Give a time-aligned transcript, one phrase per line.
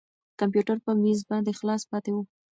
[0.39, 2.17] کمپیوټر په مېز باندې خلاص پاتې و.